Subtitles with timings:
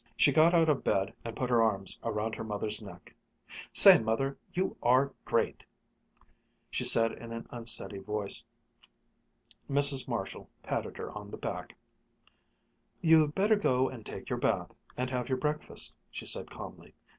[0.17, 3.13] She got out of bed and put her arms around her mother's neck.
[3.71, 5.63] "Say, Mother, you are great!"
[6.71, 8.43] she said in an unsteady voice.
[9.69, 10.07] Mrs.
[10.07, 11.77] Marshall patted her on the back.
[12.99, 16.95] "You'd better go and take your bath, and have your breakfast," she said calmly.